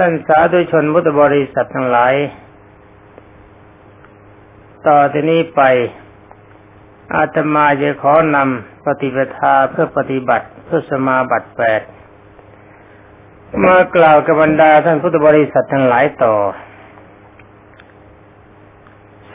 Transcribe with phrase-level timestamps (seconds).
[0.00, 2.14] ท่านสาธุชนพุทธบริษัททั้งหลาย
[4.86, 5.62] ต่อที่นี้ไป
[7.14, 11.82] อาตมาจะขอนำปฏิปทาเพื่อปฏิบัติเพื่อสมาบัติแปด
[13.64, 16.34] มากล่าวกับบรรดาท่านพุทธบริษัททั้งหลายต่อ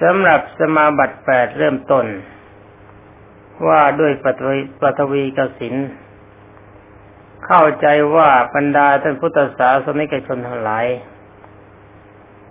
[0.02, 2.06] สำหรับสมาบัติแปดเริ่มต้น
[3.68, 5.76] ว่าด้วยปฐวีปฐวีกสิน
[7.46, 10.86] เข้าใจว่าบรรดาท่านพุทธศาสนิกชนทั้งหลาย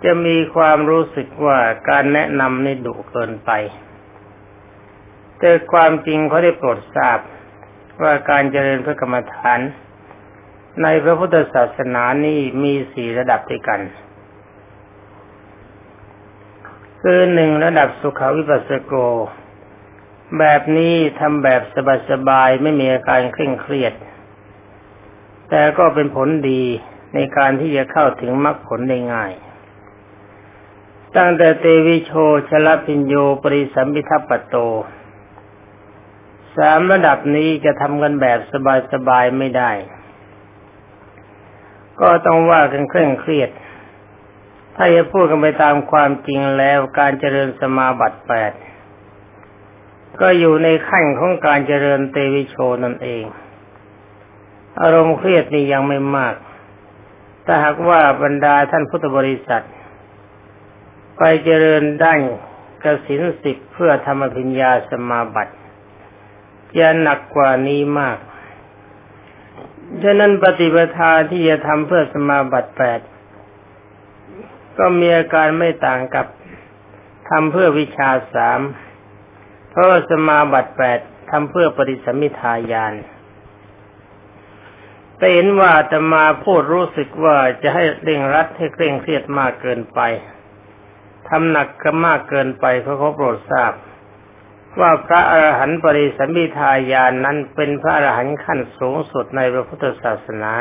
[0.05, 3.51] จะมีความรู้สึกว่าการแนะนำนี่ดุเกินไป
[5.39, 7.19] แต่ความจริงเขาได้โปรดทราบ
[8.03, 9.61] ว่าการเจริญพระกรรมฐาน
[10.83, 13.81] ในพระพุทธศาสนานี่มีสี่ระดับด้วยกัน
[17.03, 18.95] คือหนึ่งระดับสุขาวิปัสสโก
[20.39, 21.63] แบบนี้ทำแบบ
[22.11, 23.93] สบายๆไม่มีอาการเคร่งเครียด
[25.55, 26.63] แต่ก็เป็นผลดี
[27.15, 29.33] ในการที่จะเข้าถึงมรรคผลได้ง่าย
[31.17, 32.13] ตั้งแต่เตวิโช
[32.49, 34.57] ชลปิญโยปริสัมพิทัปโต
[36.57, 38.39] สามระดับนี้จะทำกันแบบ
[38.93, 39.71] สบายๆไม่ได้
[42.01, 43.51] ก็ต้องว่ากันเคร่งเครียด
[44.77, 48.53] ถ้าจะพูดกันไปตามความจริงแล้วการเจริญสมาบัติแปด
[50.21, 53.25] ก็อยู่ในขั้นของการเจริญเตวิโชนั่นเอง
[54.81, 56.35] อารมณ์เครียดนี่ยังไม่มาก
[57.45, 59.65] แต่หากว่าบรรดาท่านพุทธบริษัท
[61.17, 62.21] ไปเจริญด้าน
[62.83, 65.55] กสินสิบเพื่อธรรมพิญญาสมาบัติ
[66.79, 68.19] จะหนักกว่านี้มาก
[70.03, 73.01] ฉะนั้นปฏิปทาที่จะทำเพื่อสมาบัติแปด
[74.79, 76.27] ก็มีอาการไม่ต่างกับ
[77.31, 78.61] ทำเพื่อวิชาสาม
[79.71, 80.99] เพราะสมาบัติแปด
[81.31, 82.93] ทำเพื่อปฏิสมมิทายาน
[85.23, 90.01] แต่เห็นว่าจะมาพูดรู้สึกว่าจะให้เร่งรัดให้เคร่งเครียดมากเกินไป
[91.29, 93.73] ทำหนักก็มากเกินไปเขาเขาโปรดทราบ
[94.81, 100.53] ว่าพระอรหันต์ปริสัมมิทายานนั้นเป็นพระอรหันต์ขั้นสูงสุดในพระพุทธศาสนา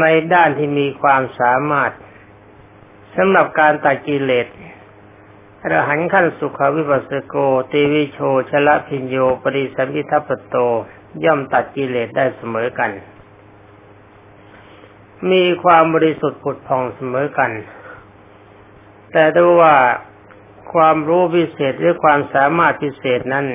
[0.00, 1.92] ในด้านที่มีความสามารถ
[3.16, 4.46] สำหรับการตัดกิเลส
[5.62, 7.34] อรหันต์ขั้นสุขวิปัสสโก
[7.68, 8.18] เตวิโช
[8.50, 10.58] ชละพิญโยปริสัมพิทัปโต
[11.24, 12.90] ย่อมตัดกิเลสได้เสมอกัน
[15.30, 17.50] มีความบริสุทธิ์ผุดผ่องเสมอกัน
[19.12, 19.76] แต่ดูว่า
[20.72, 23.46] ความรู้พิเศษหรือความสามารถพิเศษนั้น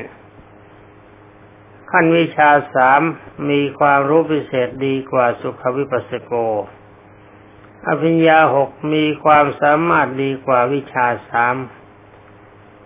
[1.91, 3.01] ขั้นวิชาสาม
[3.49, 6.33] มีความรู้พิเศษดีกว่าสุขวิปัสสโก
[7.87, 11.55] อภิญญาหกมีความสามารถดีกว่าวิชาสาม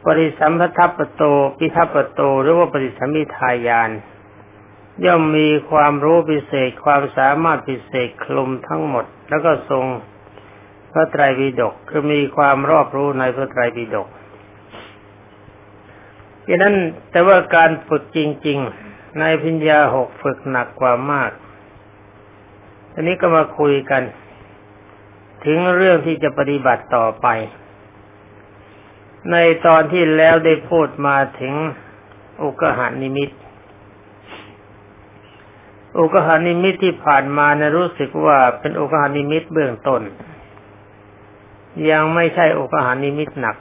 [0.05, 1.23] ปริสัมพัทปโต
[1.57, 3.89] ปิทัปโต หรือว่าปริสัมมิทายาน
[5.05, 9.85] ย่อมมีความรู้พิเศษความสามารถพิเศษคลุมทั้งหมด แล้วก็ทรง
[10.91, 14.07] พระไตรปิฎกคือมีความรอบรู้ในพระไตรปิฎก
[16.47, 16.75] ดังนั้น
[17.11, 18.59] แต่ว่าการฝึกจริง
[18.89, 21.31] ๆ ในพิญญาหกฝึกหนักกว่ามาก
[22.93, 24.03] ทีนี้ก็มาคุยกัน
[25.45, 27.27] ถึงเรื่องที่จะปฏิบัติต่อไป
[29.31, 31.53] ในตอนที่แล้วได้พูดมาถึง
[32.43, 33.29] อุกหานิมิต
[35.99, 40.01] อกหานิมิตที่ผ่านมานะรู้สึกว่าเป็นอกหานิมิตเบื้องต้น
[41.89, 43.55] ยังไม่ใช่อกหานิมิตหนัก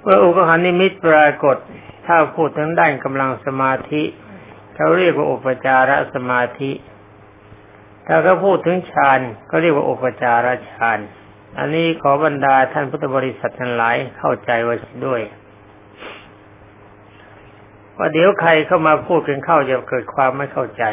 [0.00, 1.56] เมื่ออกหานิมิตปรากฏ
[2.06, 4.02] ถ้าพูดถึงด้านกำลังสมาธิ
[4.74, 6.70] เขาเรียกว่าอุปจารสมาธิ
[8.06, 9.20] ถ้าเขาพูดถึงฌาน
[9.50, 10.98] ก็เรียกว่าอุปจารฌาน
[11.58, 14.74] อันนี้ขอบรรดาท่านพุทธบริษัททั้งหลายเข้าใจไว้
[15.06, 15.20] ด้วย
[17.98, 20.84] ว่าเดี๋ยวใครเข้ามาพูดกันเข้าจะเกิดความไม่เข้าใจ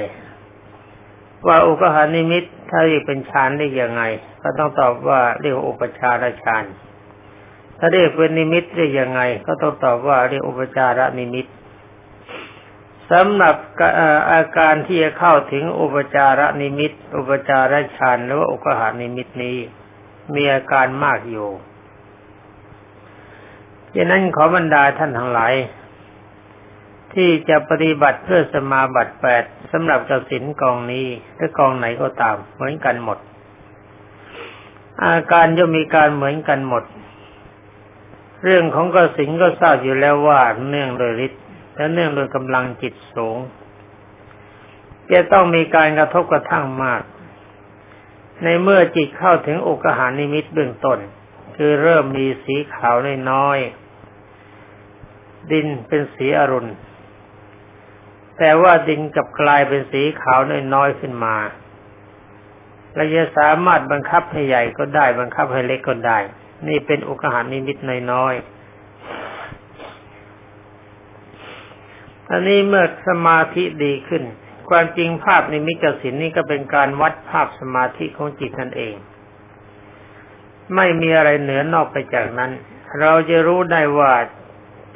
[1.47, 4.03] ว่าอุกหานิมิตถ้าเรียกเป็นฌานได้ยังไง
[4.43, 6.63] ก็ต้องตอบว่าเรียกอุปจาระฌาน
[7.79, 11.45] ถ้าเรียกเป็นนิมิตได้ยังไง ก็ต้องตอบว่าเรียกอุปจาระนิมิต
[13.11, 13.55] สำหรับ
[14.31, 19.57] อาการที่จะเข้าถึงอุปจารนิมิต อุปจารฌานหรือว่าอุกหานิมิตนี้
[20.35, 21.49] มีอาการมากอยู่
[23.95, 25.53] ดังนั้นขอบรรดาท่านทั้งหลาย
[27.15, 33.17] ที่จะปฏิบัติเพื่อสมาบัติแปดสำหรับกสินกองนี้หรือกองไหนก็ตาม เหมือนกันหมด
[35.03, 36.83] อาการย่อมมีการเหมือนกันหมด
[38.43, 41.43] เรื่องของกสินก็ทราบอยู่แล้วว่าเนื่องโดยฤทธิ์
[41.75, 43.37] และเนื่องโดยกำลังจิตสูง
[45.11, 47.01] จะต้องมีการกระทบกระทั่งมาก
[48.43, 50.99] ในเมื่อจิตเข้าถึงอกหานิมิตเบื้องต้น
[51.55, 52.95] คือเริ่มมีสีขาว
[53.31, 53.59] น้อย
[55.51, 56.71] ดินเป็นสีอรุณ
[58.37, 60.39] แต่ว่าดินกับกลายเป็นสีขาว
[60.73, 61.35] น้อยๆขึ้นมา
[62.95, 66.19] เราจะสามารถบังคับให้ใหญ่ก็ได้ บังคับให้เล็กก็ได้
[66.67, 67.77] นี่เป็นอุคคหนิมิต
[68.11, 68.53] น้อยๆ
[72.31, 74.23] อันนี้เมื่อสมาธิดีขึ้น
[74.69, 78.95] ความจริงภาพนิมิตกสิณนี่ก็เป็นการวัดภาพสมาธิของจิตนั่นเอง
[80.75, 82.51] ไม่มีอะไรเหนือนอกไปจากนั้น
[82.99, 84.13] เราจะรู้ได้ว่า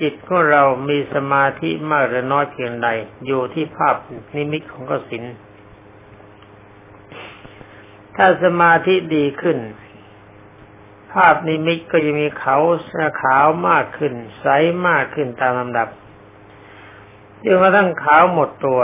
[0.02, 2.88] จิตของเรามีสมาธิมากหรือน้อยเพียงใด
[3.26, 3.96] อยู่ที่ภาพ
[4.36, 5.24] นิมิตของกสิน
[8.16, 9.58] ถ้าสมาธิดีขึ้น
[11.14, 12.58] ภาพนิมิตก็จะมีเขา
[13.22, 14.46] ขาวมากขึ้น ใส
[14.88, 15.88] มากขึ้นตามลำดับ
[17.44, 18.82] จนกระทั่งขาวหมดตัว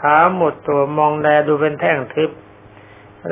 [0.00, 2.30] ขาวหมดตัวมองแลดูเป็นแท่งทึบ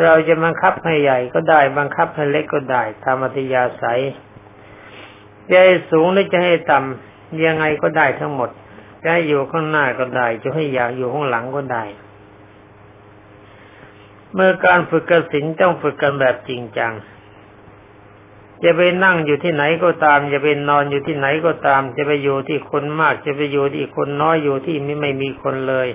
[0.03, 4.03] เราจะบังคับให้ใหญ่ก็ได้บังคับให้เล็กก็ได้ตามอัธยาศัย
[5.51, 8.51] จะให้สูงหรือจะให้ต่ำยังไงก็ได้ทั้งหมด
[9.03, 11.85] จะให้อยู่ข้างหน้าก็ได้ จะให้อยากอยู่ข้างหลังก็ได้
[14.35, 16.93] เมื่อการฝึกกสินต้องฝึกกันแบบจริงจัง
[18.63, 25.89] จะไปนั่งอยู่ที่ไหนก็ตาม จะไปนอนอยู่ที่ไหนก็ตาม จะไปอยู่ที่คนมาก จะไปอยู่ที่คนน้อยอยู่ที่ไม่ไม่มีคนเลย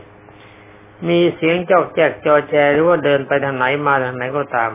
[1.08, 4.72] มีเสียงเจอกแจกจอแจหรือว่าเดินไปทางไหนมาทางไหนก็ตาม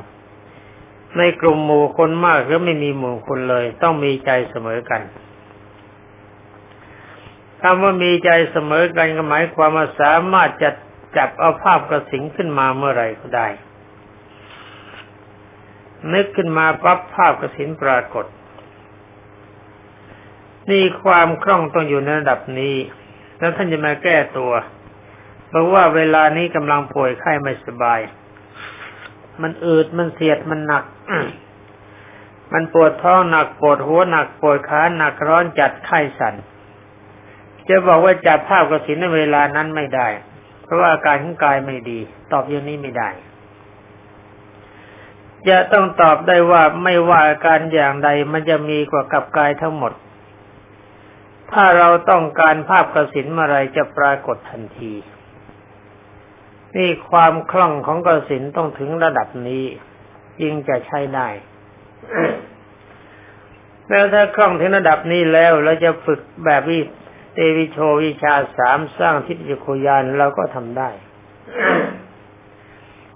[1.19, 5.03] ในกลุ่มหมู่คนมากหรือไม่มีหมู่คนเลย ต้องมีใจเสมอกัน
[7.63, 10.71] คำว่ามีใจเสมอกันก็หมายความว่าสามารถจะ
[11.17, 13.49] จับเอาภาพกระสิงขึ้นมาเมื่อไรก็ได้
[16.13, 18.27] นึกขึ้นมาปั๊บภาพกระสินปรากฏ
[20.71, 22.77] นี่ความคล่องต้องอยู่ในระดับนี้
[23.39, 24.53] แล้วท่านจะมาแก้ตัว
[25.49, 28.01] เพราะว่าเวลานี้กำลังป่วยไข้ไม่สบาย
[29.43, 30.85] มันอืดมันเสียดมันหนัก
[32.53, 36.35] มันปวดท้องหนักปวดหัวหนักปวดขาหนักร้อนจัดไข้สัน่น
[37.69, 40.09] จะบอกว่าจับภาพกระสินในเวลานั้นไม่ได้
[40.63, 41.99] เพราะว่าอาการของกายไม่ดี
[42.33, 43.11] ตอบอย่างนี้ไม่ได้
[45.49, 49.93] จะต้องตอบได้ว่าไม่ว่าอาการอย่างใดมันจะมีกว่ากับกายทั้งหมด
[51.53, 54.93] ถ้าเราต้องการภาพกระสินเมื่อไรจะปรากฏทันที
[56.77, 59.65] นี่ความคล่องของกสินต้องถึงระดับนี้
[60.41, 61.29] จึงจะใช้ได้
[63.89, 66.79] แล้วถ้าคล่องถึงระดับนี้แล้วเราจะฝึกแบบวิ
[67.35, 70.91] เตวิโชวิชาสามสร้างทิฏฐิคุยานเราก็ทำได้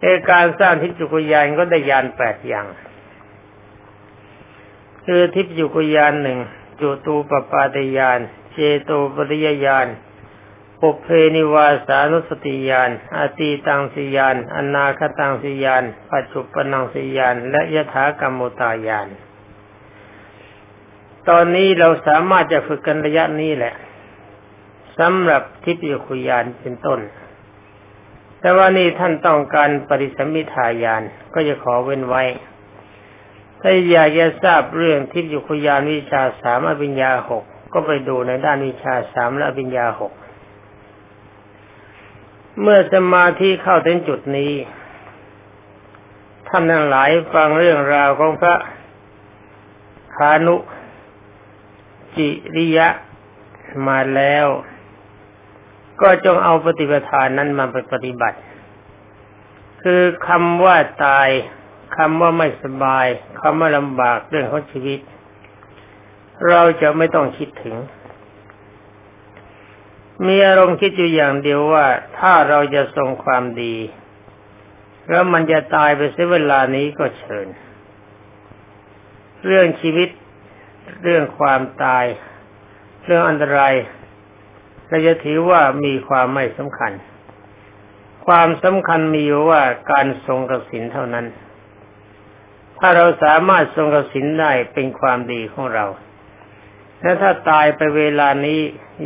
[0.01, 2.67] ในการสร้างทิฏฐิคุยานก็ได้ยานแปดอย่าง
[5.07, 6.39] คือทิฏฐิคุยานหนึ่ง
[6.81, 8.19] จุตูปปาตยาน
[8.53, 9.87] เจโตปริยญาณ
[10.85, 19.09] ปุเพนิวาสานุสติยานอาตีตังสิยานอนาคตังสิยานปัจจุปนังสิยานและยถากรรมุตายาน
[21.29, 23.75] ตอนนี้เราสามารถจะฝึกกันระยะนี้แหละ
[24.99, 27.01] สำหรับทิพยคุยานเป็นต้น
[28.41, 31.03] แต่ว่านี่ท่านต้องการปริสมิทายาน
[31.35, 32.23] ก็จะขอเว้นไว้
[33.61, 40.13] ถ้าอยากจะทราบเรื่องทิพยคุยานวิชาสามอภิญญาหกก็ไปดูในด้านวิชาสามและอภิญญาหก
[42.61, 44.53] เมื่อสมาธิเข้าถึงจุดนี้
[46.49, 48.55] ท่านทั้งหลายฟังเรื่องราวของพระ
[50.15, 50.57] คานุ
[52.17, 52.89] จิริยะ
[53.89, 54.47] มาแล้ว
[56.01, 58.39] ก็จงเอาปฏิปทานนั้นมาไปปฏิบัติ
[59.83, 61.29] คือคำว่าตาย
[61.97, 63.07] คำว่าไม่สบาย
[63.41, 65.01] คำว่าลำบากเรื่องของชีวิต
[66.49, 67.77] เราจะไม่ต้องคิดถึง
[70.27, 71.87] มีอารมณ์คิดอยู่อย่างเดียวว่า
[72.19, 73.77] ถ้าเราจะทรงความดี
[75.09, 77.47] แล้วมันจะตายไปเสียเวลานี้ก็เชิญ
[79.47, 80.09] เรื่องชีวิต
[81.03, 82.05] เรื่องความตาย
[83.05, 83.75] เรื่องอันตราย
[84.89, 86.93] เราจะถือว่ามีความไม่สำคัญ
[88.27, 91.27] ความสำคัญมีอยู่ว่าการทรงกสินเท่านั้น
[92.79, 95.87] ถ้าเราสามารถทรงกสินได้เป็นความดีของเรา
[97.01, 98.61] และถ้าตายไปเวลานี้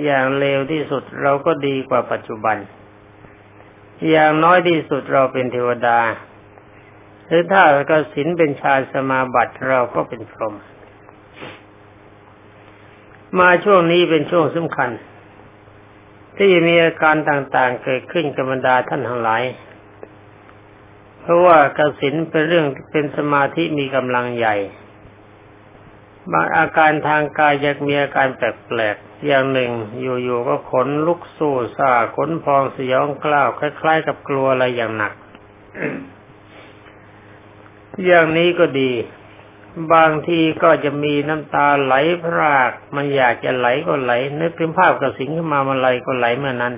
[0.04, 2.56] อย่างเลวที่สุดเราก็ดีกว่าปัจจุบัน
[4.10, 5.98] อย่างน้อยที่สุดเราเป็นเทวดา
[7.26, 10.54] หรือถ้ากสินเป็นชาสมาบัติเราก็เป็นพรหม
[13.38, 14.90] มาช่วงนี้เป็นช่วงสำคัญ
[16.38, 19.42] ที่มีอาการต่างๆเกิดขึ้นกับบรรดาท่านทั้งหลาย
[21.20, 24.56] เพราะว่ากสินเป็นเรื่องเป็นสมาธิมีกำลังใหญ่
[26.32, 35.12] บางอาการทางกายยังมีอาการแปลกๆอย่างหนึ่ง อยู่ๆก็ขนลุกสู้ซาขนพองสยองกล้าวคล้ายๆ กับกลัวอะไรอย่างหนัก
[38.06, 38.92] อย่างนี้ก็ดี
[39.94, 46.74] บางทีก็จะมีน้ำตาไหลพราก มันอยากจะไหลก็ไหล นึกถึงภาพกระสิงขึ้นมามันไหลก็ไหลเมื่อนั้น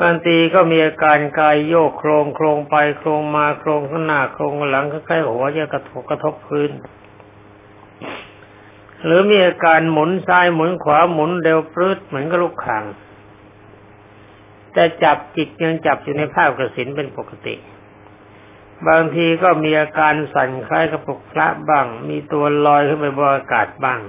[0.00, 6.70] บางทีก็มีอาการกายโยกโครงโครงไปโครงมาโครงข้างหน้าโครงหลังคล้ายๆหัวจะกระทบกระทบพื้น
[9.04, 12.84] หรือมีอาการหมุนซ้ายหมุนขวาหมุนเร็วปลื้ดเหมือนกับลูกข่าง
[14.72, 17.54] แต่จับจิตยังจับอยู่ในภาพกระสินเป็นปกติ
[18.88, 24.00] บางทีก็มีอาการสั่นคล้ายกับปกพระบ้าง มีตัวลอยขึ้นไปบนอากาศบ้าง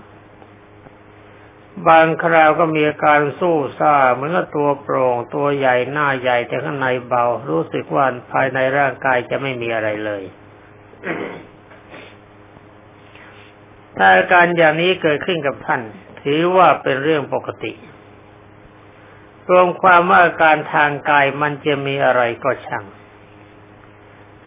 [1.87, 10.23] บางคราวก็มีอาการสู้ซ่าเหมือนกับตัวโปร่ง ตัวใหญ่หน้าใหญ่แต่ข้างในเบา รู้สึกว่าภายในร่างกายจะไม่มีอะไรเลย
[13.97, 15.81] ถ้าอาการอย่างนี้เกิดขึ้นกับท่าน
[16.21, 17.71] ถือว่าเป็นเรื่องปกติ
[19.49, 22.85] รวมความว่าอาการทางกายมันจะมีอะไรก็ช่าง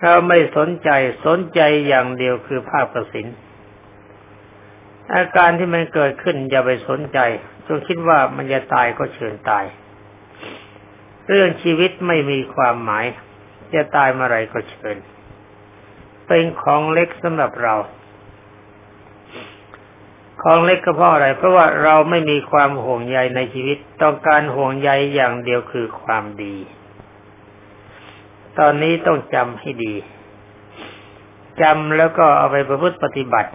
[0.01, 0.91] เราไม่สนใจ
[1.27, 3.27] สนใจอย่างเดียวคือภาพประสิน
[5.15, 7.19] อาการที่มันเกิดขึ้นอย่าไปสนใจ
[7.67, 9.65] จนคิดว่ามันจะตายก็เชิญตาย
[11.29, 13.05] เรื่องชีวิตไม่มีความหมาย
[13.75, 14.97] จะตายเมื่อไรก็เชิญ
[16.27, 17.75] เป็นของเล็กสำหรับเรา
[20.43, 26.57] ของเล็กก็เพราะอะไร เพราะว่าเราไม่มีความห่วงใยในชีวิต ต้องการห่วงใยอย่างเดียวคือความดี
[28.59, 29.95] ตอนนี้ต้องจำให้ดี
[31.63, 33.51] จำแล้วก็เอาไปประพฤติปฏิบัติ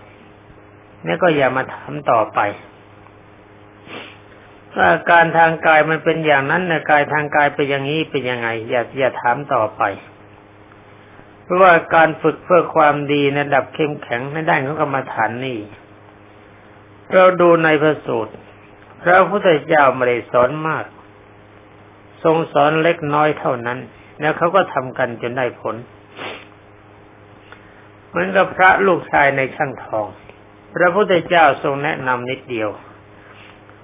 [1.05, 2.39] นี่ก็อย่ามาถามต่อไป
[4.77, 9.81] ว่าการทางกายมันเป็นอย่างนั้นนะกายทางกายเป็นอย่างนี้เป็นยังไง อย่าอย่าถามต่อไป
[11.43, 15.59] เพราะว่าการฝึกเพื่อความดีในระดับเข้มแข็งในด้านของกรรมฐานนี่
[17.12, 18.33] เราดูในพระสูตร
[19.03, 20.86] พระพุทธเจ้าไม่ได้สอนมาก
[22.24, 23.79] ทรงสอนเล็กน้อยเท่านั้น
[24.19, 25.75] แล้วเขาก็ทำกันจนได้ผล
[28.10, 30.07] เหมือนกับพระลูกชายในช่างทอง
[30.75, 32.69] พระพุทธเจ้าทรงแนะนำนิดเดียว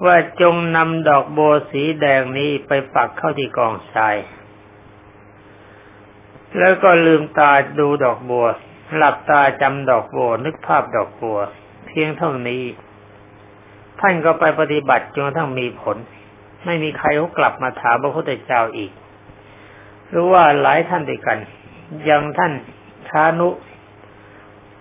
[0.06, 1.40] ว่าจงนำดอกโบ
[1.72, 4.18] สีแดงนี้ไปปักเข้าที่กองทราย
[6.60, 8.48] แล้วก็ลืมตาดูดอกบัว
[8.96, 11.40] หลับตาจำดอกบัวนึกภาพดอกบัว
[11.88, 12.64] เพียงเท่านี้
[14.00, 15.98] ท่านก็ไปปฏิบัติจนกระทั่งมีผล
[16.66, 18.92] ไม่มีใครเขากลับมาถามพระพุทธเจ้าอีก
[20.14, 21.38] รู้ว่าหลายท่านด้วยกัน
[22.10, 22.54] ยังท่าน
[23.10, 23.50] ชานุ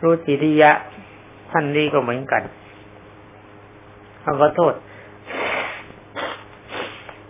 [0.03, 0.73] รุจิริยะ
[1.51, 2.43] ท่านนี้ก็เหมือนกัน
[4.21, 4.75] เขาขอโทษ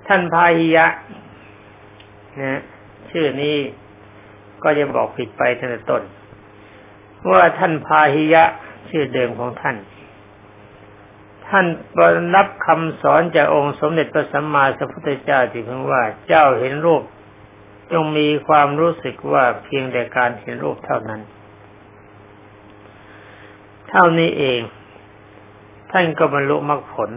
[0.06, 0.86] ท่านพาหิยะ
[2.42, 2.60] นะ
[3.10, 3.56] ชื่อนี้
[4.62, 6.02] ก็จะบอกผิดไปตั้งแต่ต้น
[7.30, 8.44] ว่าท่านพาหิยะ
[8.88, 9.76] ชื่อเดิมของท่าน
[11.50, 11.66] ท่าน
[12.36, 17.02] รับคำสอนจากองค์สมเด็จพระสัมมาสัมพุทธเจ้าที่เพิ่งว่าเจ้าเห็นรูป
[17.92, 21.20] จงมีความรู้สึกว่าเพียงแต่การเห็นรูปเท่านั้น
[23.88, 24.60] เท่านี้เอง
[25.90, 27.10] ท่านก็บรรลุมรรคผล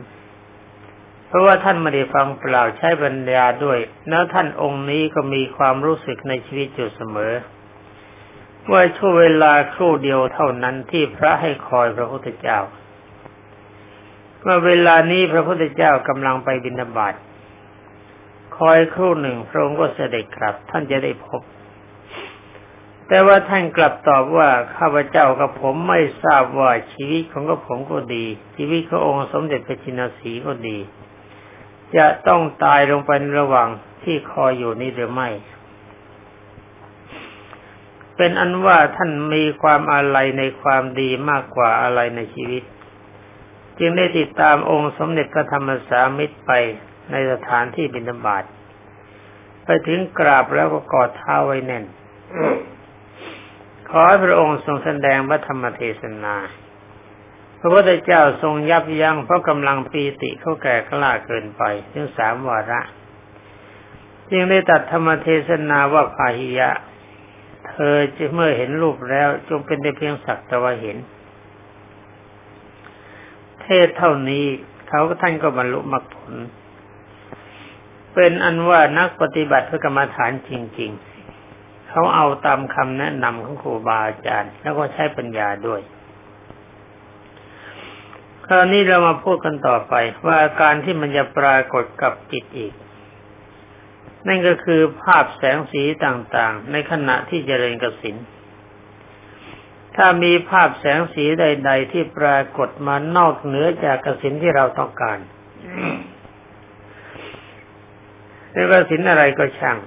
[1.28, 7.34] เพราะว่าท่านไม่ได้ฟังเปล่าใช้ปัญญาด้วย แล้วท่านองค์นี้ก็มีความรู้สึกในชีวิตอยู่เสมอ
[8.72, 12.60] ว่าช่วงเวลาครู่เดียวเท่านั้นที่พระให้คอยพระพุทธเจ้า
[14.42, 17.14] เมื่อเวลานี้พระพุทธเจ้ากำลังไปบิณฑบาต
[18.58, 21.42] คอยครู่หนึ่งพระองค์ก็เสด็จกลับ ท่านจะได้พบ
[23.08, 30.78] แต่ว่าท่านกลับตอบว่าข้าพเจ้ากับผมไม่ทราบว่าชีวิตของกับผมก็ดี ชีวิตขององค์สมเด็จพระจินสีก็ดี
[31.96, 33.68] จะต้องตายลงไประหว่าง
[34.04, 35.30] ที่คอยอยู่นี้หรือไม่
[38.18, 42.64] เป็นอันว่าท่านมีความอะไรในความดีมากกว่าอะไรในชีวิต
[43.80, 46.52] จึงได้ติดตามองค์สมเด็จพระธรรมสามิตรไป
[47.12, 48.44] ในสถานที่บิณฑบาต
[49.66, 51.84] ไปถึงกราบแล้วก็กอดเท้าไว้แน่น
[53.90, 56.36] ขอให้พระองค์ทรงแสดงพระธรรมเทศนา
[57.60, 61.64] พระพุทธเจ้าทรงยับยั้งเพราะกำลังปีติเขาแก่กล้าเกินไป
[61.94, 62.82] ถึงสามวาระ
[64.32, 66.70] จึงได้ตัดธรรมเทศนาว่าพาหิยะ
[67.68, 70.98] เธอจะเมื่อเห็นรูปแล้วจงเป็นได้เพียงสักแต่ว่าเห็น
[73.86, 74.46] ศเท่านี้
[74.88, 76.34] เขาท่านก็บรรลุมรรคผล
[78.14, 85.82] เป็นอันว่านักปฏิบัติเพื่อกรรมฐานจริง ๆ เขาเอาตามคำแนะนำของครูบาอาจารย์ แล้วก็ใช้ปัญญาด้วย
[88.46, 89.94] คราวนี้เรามาพูดกันต่อไป
[90.26, 92.74] ว่าอาการที่มันจะปรากฏกับจิตอีก
[94.28, 98.16] นั่นก็คือภาพแสงสีต่างๆ ในขณะที่เจริญกสิน
[99.96, 105.20] ถ้ามีภาพแสงสีใด ๆ ที่ปรากฏมานอกเหนือจากกสินที่เราต้องการ
[108.52, 109.78] แล้วกสินอะไรก็ช่าง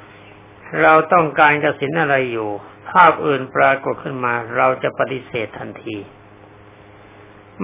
[0.83, 2.51] เราต้องการกสินอะไรอยู่
[2.91, 5.97] ภาพอื่นปรากฏขึ้นมา เราจะปฏิเสธทันที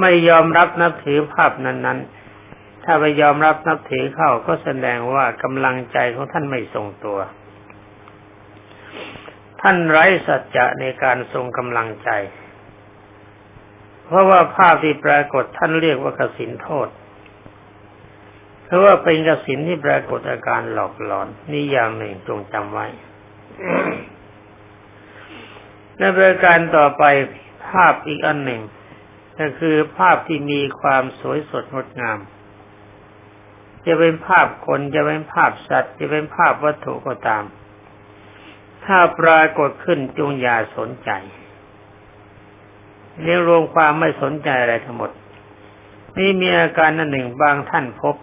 [0.00, 1.98] ไม่ยอมรับนับถือภาพนั้น
[2.44, 7.18] ๆ ถ้าไปยอมรับนับถือเข้าก็แสดงว่ากำลังใจของท่านไม่ทรงตัว
[9.60, 12.10] ท่านไร้สัจจะในการทรงกำลังใจ
[14.04, 16.88] เพราะว่าภาพที่ปรากฏท่านเรียกว่ากสินโทษ
[18.64, 22.86] เพราะว่าเป็นกสินที่ปรากฏอาการหลอกหลอนนี่อย่างหนึ่งจงจำไว้
[25.98, 27.04] ในประการต่อไป
[27.68, 28.62] ภาพอีกอันหนึ่ง
[29.38, 32.18] ก็คือภาพที่มีความสวยสดงดงาม
[33.86, 37.44] จะเป็นภาพคนจะเป็นภาพสัตว์ จะเป็นภาพวัตถุก็ตาม
[38.90, 41.10] ถ้าปรากฏขึ้นจงอย่าสนใจ
[43.22, 45.10] เรียกรวมความไม่สนใจอะไรทั้งหมด
[46.18, 48.14] นี่มีอาการนั่นหนึ่งบางท่านพบ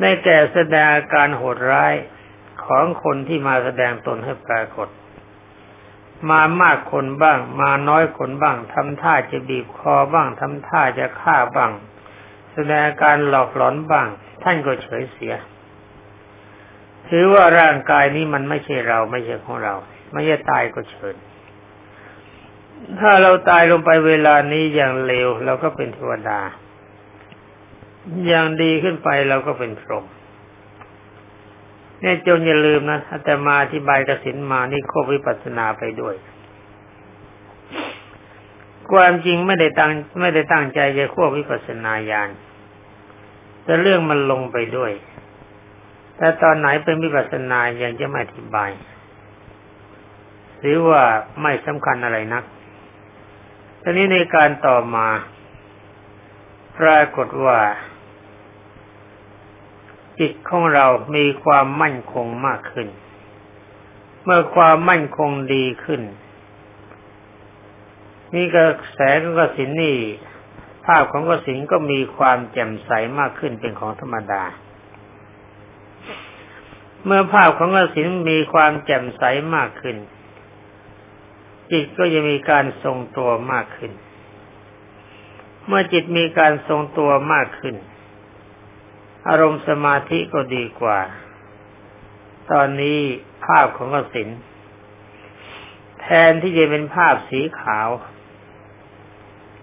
[0.00, 1.94] ได้แก่แสดงอาการโหดร้าย
[2.64, 4.88] ของคนที่มาแสดงตนให้ปรากฏ
[6.30, 11.70] มามากคนบ้าง มาน้อยคนบ้างทำท่าจะบีบคอบ้างทำท่าจะฆ่าบ้าง
[12.52, 14.06] แสดงการหลอกหลอนบ้าง
[14.42, 15.34] ท่านก็เฉยเสีย
[17.14, 19.74] ถือว่าร่างกายนี้มันไม่ใช่เราไม่ใช่ของเรา
[20.12, 21.16] ไม่ใช่ตายก็เฉิน
[23.00, 26.40] ถ้าเราตายลงไปเวลานี้อย่างเลวเราก็เป็นเทวดา
[28.26, 30.04] อย่างดีขึ้นไปเราก็เป็นพรหม
[32.00, 36.14] เนี่ยจงอย่าลืมนะแต่มาอธิบายกสินมานี่ควิปัสนาไปด้วย
[38.92, 39.90] ความจริงไม่ได้ตั้ง
[40.20, 42.30] ไม่ได้ตั้งใจจะควบวิปัสนาญาณ
[43.64, 44.92] แต่เรื่องมันลงไปด้วย
[46.22, 48.70] แต่ตอนไหนเป็นวิปัสนายังจะไม่อธิบาย
[50.60, 51.02] หรือว่า
[51.42, 52.44] ไม่สำคัญอะไรนัก
[53.82, 55.08] ทีนี้ในการต่อมา
[56.78, 57.58] ปรากฏว่า
[60.18, 60.86] จิตของเรา
[61.16, 62.88] มีความมั่นคงมากขึ้น
[64.24, 66.02] เมื่อความมั่นคงดีขึ้น
[68.34, 69.96] นี่กระแสของกสินนี่
[70.84, 74.44] ภาพของกสินก็มีความแจ่มใสมากขึ้นเป็นของธรรมดา
[77.04, 79.22] เมื่อภาพของกสินมีความแจ่มใส
[79.56, 79.96] มากขึ้น
[81.70, 83.92] จิตก็จะมีการทรงตัวมากขึ้น
[85.66, 87.76] เมื่อจิตมีการทรงตัวมากขึ้น
[89.28, 91.00] อารมณ์สมาธิก็ดีกว่า
[92.50, 92.98] ตอนนี้
[93.44, 94.28] ภาพของกสิน
[96.00, 97.88] แทนที่จะเป็นภาพสีขาว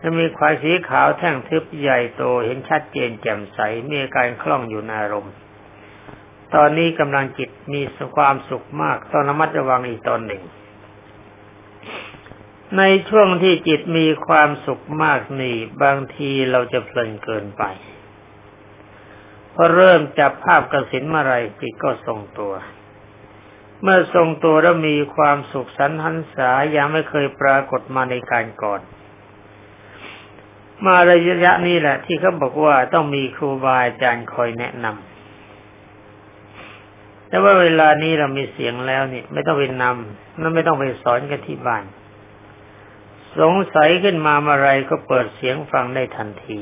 [0.01, 3.59] จะมีควายสีขาวแท่งทึบใหญ่โตเห็นชัดเจนแจ่มใส
[3.91, 5.33] มีการคล่องอยู่ในอารมณ์
[6.55, 7.81] ตอนนี้กำลังจิตมี
[8.15, 10.43] ความสุขมาก ต้องระมัดระวังอีกตอนหนึ่ง
[12.77, 17.63] ในช่วงที่จิตมีความสุขมากนี่ บางทีเราจะเพลินเกินไป
[19.53, 22.53] พอเริ่มจับภาพกสินเมื่อไรจิตก็ทรงตัว
[23.81, 28.81] เมื่อทรงตัวแล้วมีความสุขสันหันษายังไม่เคยปรากฏมาในการก่อน
[30.85, 35.08] มาระยะนี้แหละ ที่เขาบอกว่าต้องมีครูบาอาจารย์คอยแนะนำ
[37.29, 41.83] แต่ว่าเวลานี้เรามีเสียงแล้วนี่ไม่ต้องไปนำนั่นไม่ต้องไปสอนกันที่บ้าน
[43.39, 46.59] สงสัยขึ้นมาเมื่อไรก็เปิดเสียงฟังได้ทันที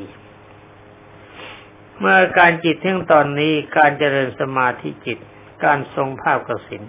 [1.99, 5.17] เมื่อการจิตทั้งตอนนี้การเจริญสมาธิจิต
[5.65, 6.83] การทรงภาพกสิน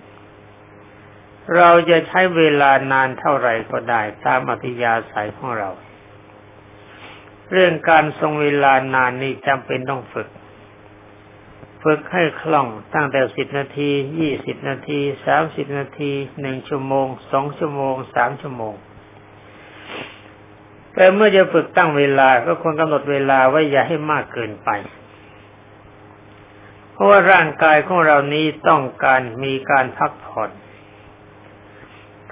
[1.57, 5.71] เราจะใช้เวลานานเท่าไหร่ก็ได้ตามอภิยาสายของเรา
[7.53, 10.29] เรื่องการทรงเวลานานนี้จำเป็นต้องฝึก
[11.83, 18.75] ฝึกให้คล่องตั้งแต่สิบนาทียี่สิบนาทีสามสิบนาทีหนึ่งชั่วโมงสองชั่วโมงสามชั่วโมง
[20.95, 24.71] แต่เมื่อจะฝึกตั้งเวลาก็ควรกำหนดเวลาไว้อย่าให้มากเกินไป
[26.93, 30.51] เพราะว่าร่างกายของเรานี้ต้องการมีการพักผ่อน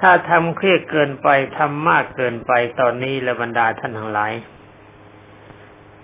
[0.00, 1.28] ถ้าทำเครียดเกินไป
[1.58, 4.32] ทำมากเกินไปตอนนี้และบรรดาท่านทั้งหลาย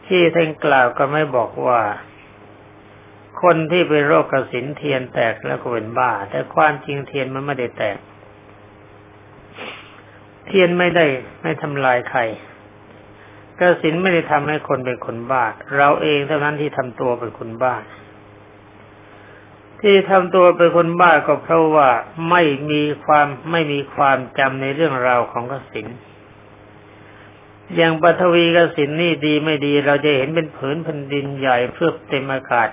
[0.06, 1.80] ที่ท่านกล่าวก็ไม่บอกว่า
[3.42, 7.98] คนที่เป็นโรคกระสินเทียนแตกแล้วก็เป็นบ้า แต่ความจริงเทียนมันไม่ได้แตก
[10.46, 11.06] เทียนไม่ได้
[11.42, 12.20] ไม่ทำลายใคร
[13.58, 15.44] กระสินไม่ได้ทำให้คนเป็นคนบ้า
[15.76, 17.74] เราเองเท่านั้นที่ทำตัวเป็นคนบ้า
[19.80, 21.88] ที่ทำตัวเป็นคนบ้าก็เพราะว่า
[22.30, 25.86] ไม่มีความไม่มีความจำในเรื่องราวของกสิน
[27.76, 32.68] อย่างปฐวีกสินนี่ดีไม่ดี เราจะเห็นเป็นผืนแผ่นดินใหญ่เพื่อเต็มอากาศ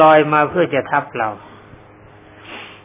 [0.00, 1.30] ลอยมาเพื่อจะทับเรา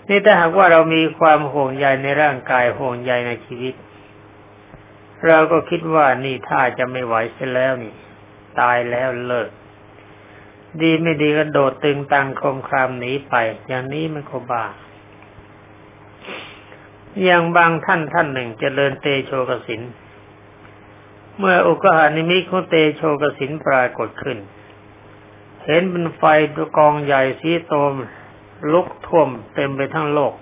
[0.10, 3.74] นี่ถ้าหากว่าเรามีความห่วงใยในร่างกายห่วงใยในชีวิต
[5.28, 7.94] เราก็คิดว่านี่ถ้าจะไม่ไหวเสียแล้วนี่
[8.60, 9.50] ตายแล้วเลิก
[10.82, 13.36] ดีไม่ดีก็โดดตึงตังคมครามหนีไป
[13.68, 14.66] อย่างนี้มันก็บา
[17.24, 19.82] อย่างบางท่านท่านหนึ่งจเจริญเตโชกสิน
[21.38, 24.38] เมื่ออุกหานิมิตของเตโชกสินปรากฏขึ้น
[25.66, 26.24] เห็นเป็นไฟ
[26.56, 27.94] ตัวกองใหญ่สีโตม
[28.72, 30.34] ลุกท่วมเต็มไปทั้งโลก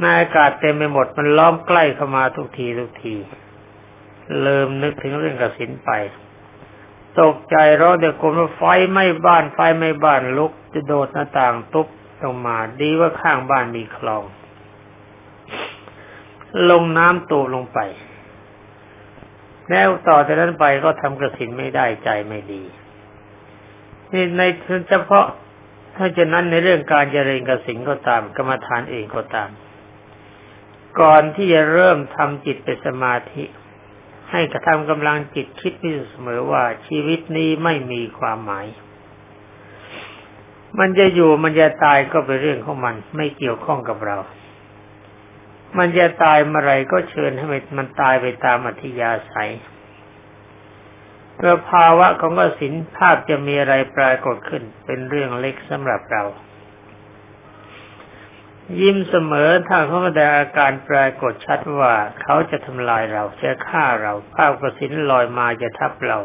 [0.00, 3.14] ในอากาศเต็มไปหมดมันล้อมใกล้เข้ามาทุกทีทุกที
[4.42, 5.90] เริ่มนึกถึงเรื่องกสินไป
[7.20, 11.88] ตกใจร้องเด็กคนว่าไฟไม้บ้านไฟไม้บ้านลุก จะโดดหน้าต่างตุ๊บ
[12.22, 14.24] ลงมา ดีว่าข้างบ้านมีคลอง
[16.70, 17.78] ลงน้ำตูลงไป
[19.70, 22.62] แล้วต่อจากนั้นไปก็ทำกระสินไม่ได้ใจไม่ดี
[24.12, 24.42] นี่ใน
[24.88, 25.26] เฉพาะ
[25.96, 29.50] ถ้าจะนั้นในเรื่องการเจริญกสินก็ตามกรรมฐานเองก็ตาม
[31.00, 33.44] ก่อนที่จะเริ่มทำจิตเป็นสมาธิ
[34.30, 38.66] ให้กระทำกำลังจิตคิดไว้เสมอว่าชีวิตนี้ไม่มีความหมาย
[40.78, 44.18] มันจะอยู่มันจะตายก็เป็นเรื่องของมัน ไม่เกี่ยวข้องกับเรา
[45.78, 47.46] มันจะตายเมื่อไรก็เชิญให้
[47.78, 49.50] มันตายไปตามอัธยาศัย
[51.40, 56.22] เมื่อภาวะของกสินภาพจะมีอะไรปรากฏขึ้น เป็นเรื่องเล็กสำหรับเรา
[58.80, 66.18] ยิ้มเสมอถ้าเขาแสดงอาการปรากฏชัดว่าเขาจะทำลายเราจะฆ่าเรา ภาพกสินลอยมาจะทับเรา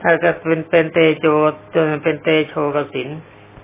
[0.00, 1.26] ถ้าจะเป็นเป็นเตโจ
[1.74, 3.08] จนเป็นเตโชกสิน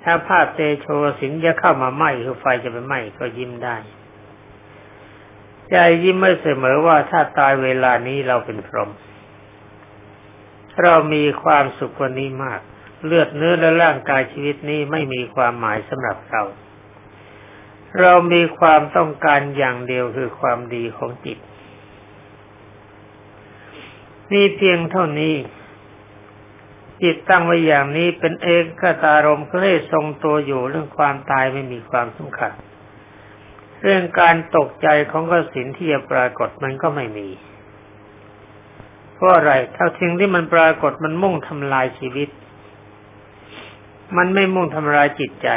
[0.04, 3.76] ถ้าภาพเตโชกสินจะเข้ามาไหม้คือไฟจะไปไหม้ก็ยิ้มได้
[5.70, 8.90] ใจยิ้มไม่เสมอว่าถ้าตายเวลานี้เราเป็นพรหม
[10.82, 12.60] เรามีความสุขกว่านี้มาก
[13.04, 16.42] เลือดเนื้อและร่างกายชีวิตนี้ไม่มีความหมายสำหรับเรา
[18.00, 21.38] เรามีความต้องการอย่างเดียวคือความดีของจิต
[24.32, 25.34] นี่เพียงเท่านี้
[27.02, 32.52] จิตตั้งไว้อย่างนี้เป็นเอกคตารมก็ให้ทรงตัวอยู่เรื่องความตายไม่มีความสำคัญ
[33.82, 37.28] เรื่องการตกใจของกสินที่จะปรากฏมันก็ไม่มี
[39.14, 42.28] เพราะอะไร ถ้าทิ้งที่มันปรากฏมันมุ่งทำลายชีวิต
[44.16, 45.48] มันไม่มุ่งทำลายจิตใจ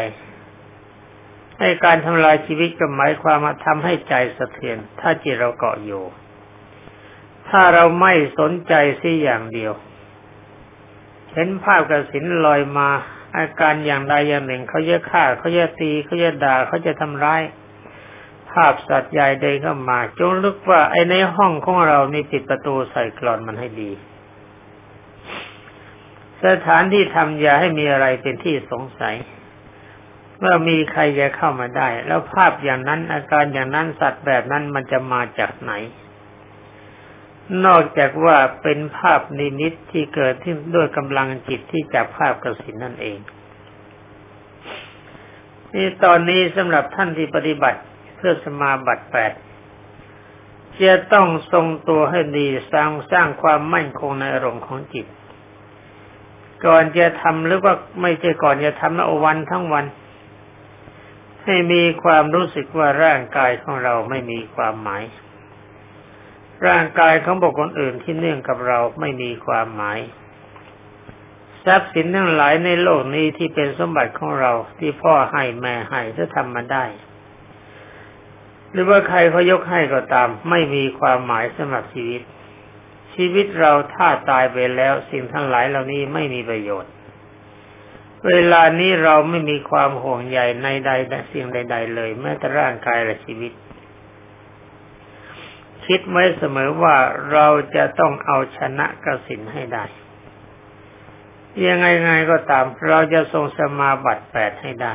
[1.60, 6.04] ให้การทำลายชีวิตก็หมายความว่าทำให้ใจสะเทือน ถ้าจิตเราเกาะอยู่
[7.50, 9.74] ถ้าเราไม่สนใจสิอย่างเดียว
[11.34, 12.90] เห็นภาพกระสินลอยมา
[13.38, 23.92] อาการอย่างใดอย่างหนึ่งเขาจะฆ่าเขาจะตีเขาจะด่าเขาจะทำร้ายาพสัตว์ใหญ่เดินเข้ามา จงลึกว่าไอ้ในห้องของเรานี่ปิดประตูใส่กรอนมันให้ดี
[26.46, 29.16] สถานที่ทำอย่าให้มีอะไรเป็นที่สงสัย
[30.40, 35.74] เมื่อมีใครจะเข้ามาได้ แล้วภาพอย่างนั้นอาการอย่างนั้นสัตว์แบบนั้นมันจะมาจากไหน
[37.66, 43.20] นอกจากว่าเป็นภาพนิมิตที่เกิดที่ด้วยกำลังจิตที่จับภาพกระสินนั่นเอง
[45.74, 47.80] นี่ตอนนี้สำหรับท่านที่ปฏิบัติ
[48.18, 49.32] เพื่อสมาบัติแปด
[50.82, 55.06] จะต้องทรงตัวให้ดีสร้างสร้างความมั่นคงในอารมณ์ของจิต
[56.66, 59.86] ก่อนจะทำหรือว่าไม่ใช่ก่อนจะทำนะวันทั้งวัน
[61.44, 65.04] ให้มีความรู้สึกว่าร่างกายของเราไม่มีความหมาย
[66.68, 70.00] ร่างกายของบุคคลอื่นที่เนื่องกับเราไม่มีความหมาย
[71.66, 76.86] ทรัพย์สินทั้งหลายในโลกนี้ที่เป็นสมบัติของเราที่พ่อให้แม่ให้ถ้าทำมาได้
[78.72, 82.22] หรือว่าใครเขายกให้ก็ตาม ไม่มีความหมายสำหรับชีวิต
[83.16, 86.92] ชีวิตเราถ้าตายไปแล้ว สิ่งทั้งหลายเหล่านี้ไม่มีประโยชน์
[88.28, 90.92] เวลานี้เราไม่มีความห่วงใยในใด
[91.32, 93.52] สิ่งใด ๆ เลย แม้แต่ร่างกายและชีวิต
[95.86, 96.96] คิดไว้เสมอว่า
[97.32, 99.86] เราจะต้องเอาชนะกสินให้ได้
[101.68, 104.94] ยังไงไงก็ตาม เราจะทรงสมาบัติแปดให้ได้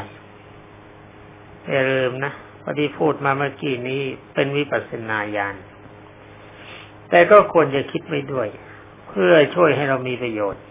[1.71, 4.01] อย่าลืมนะ พอดีพูดมาเมื่อกี้นี้
[4.35, 5.57] เป็นวิปัสสนาญาณ
[7.11, 8.48] แต่ก็ควรจะคิดไว้ด้วย
[9.09, 10.62] เพื่อช่วยให้เรามีประโยชน์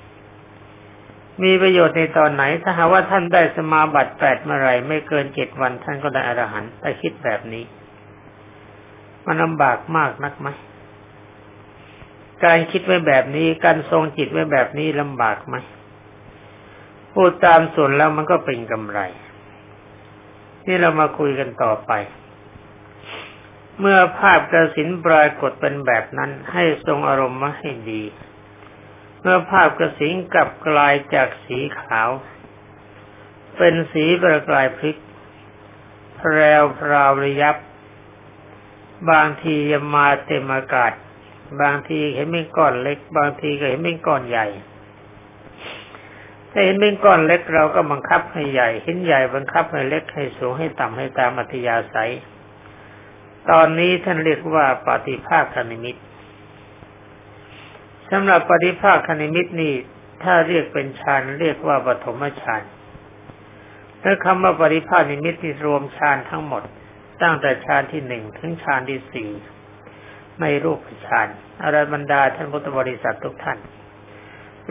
[1.44, 7.64] มีประโยชน์ในตอนไหน ถ้าหาว่าท่านได้สมาบัติแปดเมื่อไรไม่เกินเจ็ดวันท่านก็ได้อรหันต์แต่คิดแบบนี้
[9.26, 10.48] มันลำบากมากนักไหม
[12.44, 15.56] การคิดไว้แบบนี้ การทรงจิตไว้แบบนี้ลำบากไหม
[17.14, 19.00] พูดตามส่วนแล้วมันก็เป็นกำไร
[20.66, 21.92] นี่เรามาคุยกันต่อไป
[23.80, 28.04] เมื่อภาพกระสินปรากฏเป็นแบบนั้นให้ทรงอารมณ์มาให้ดี
[29.22, 32.10] เมื่อภาพกระสินกลับกลายจากสีขาว
[33.58, 34.98] เป็นสีประกายพริก
[36.18, 37.56] แพรวพราวระยับ
[39.12, 40.92] บางทีจะมาเต็มอากาศ
[41.62, 44.48] บางทีเห็นเป็นก้อนเล็ก บางทีก็เห็นเป็นก้อนใหญ่
[46.52, 52.12] ถ้าเห็นเป็นก้อนเล็กเราก็บังคับให้ใหญ่ เห็นใหญ่บังคับให้เล็กให้สูงให้ต่ำให้ตามอัธยาศัย
[53.50, 55.96] ตอนนี้ท่านเรียกว่าปฏิภาคนิมิต
[58.12, 59.74] สำหรับปฏิภาคคณิมิตนี่
[60.24, 62.62] ถ้าเรียกเป็นฌานเรียกว่าปฐมฌาน
[64.04, 66.64] ถ้าคำว่าปริภาคนิมิตที่รวมฌานทั้งหมด
[67.22, 69.30] ตั้งแต่ฌานที่หนึ่งถึงฌานที่สี่
[70.40, 71.28] ไม่รูปฌาน
[71.62, 73.58] อรบรรดาท่านพุทธบริษัททุกท่าน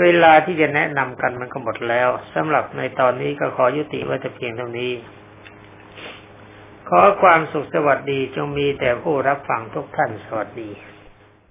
[0.03, 4.93] เวลาที่จะแนะนำกันมันก็หมดแล้วสำหรับในตอนนี้ก็ขอยุติไว้แต่เพียงเท่านี้
[6.89, 10.71] ขอความสุขสวัสดีจงมีแต่ผู้รับฟังทุกท่านสวัสดี